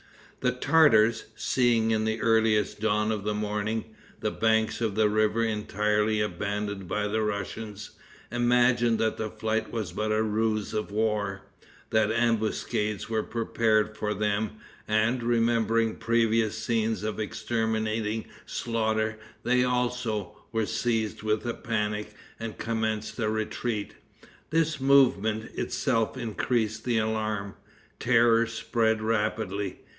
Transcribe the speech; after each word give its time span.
The 0.39 0.51
Tartars, 0.51 1.25
seeing, 1.35 1.91
in 1.91 2.03
the 2.05 2.19
earliest 2.19 2.79
dawn 2.79 3.11
of 3.11 3.23
the 3.23 3.35
morning, 3.35 3.85
the 4.21 4.31
banks 4.31 4.81
of 4.81 4.95
the 4.95 5.07
river 5.07 5.43
entirely 5.45 6.19
abandoned 6.19 6.87
by 6.87 7.07
the 7.07 7.21
Russians, 7.21 7.91
imagined 8.31 8.97
that 8.97 9.17
the 9.17 9.29
flight 9.29 9.71
was 9.71 9.91
but 9.91 10.11
a 10.11 10.23
ruse 10.23 10.73
of 10.73 10.89
war, 10.89 11.43
that 11.91 12.11
ambuscades 12.11 13.07
were 13.07 13.21
prepared 13.21 13.95
for 13.95 14.15
them, 14.15 14.53
and, 14.87 15.21
remembering 15.21 15.97
previous 15.97 16.57
scenes 16.57 17.03
of 17.03 17.19
exterminating 17.19 18.25
slaughter, 18.47 19.19
they, 19.43 19.63
also, 19.63 20.35
were 20.51 20.65
seized 20.65 21.21
with 21.21 21.45
a 21.45 21.53
panic, 21.53 22.15
and 22.39 22.57
commenced 22.57 23.19
a 23.19 23.29
retreat. 23.29 23.93
This 24.49 24.79
movement 24.81 25.51
itself 25.53 26.17
increased 26.17 26.85
the 26.85 26.97
alarm. 26.97 27.53
Terror 27.99 28.47
spread 28.47 29.03
rapidly. 29.03 29.81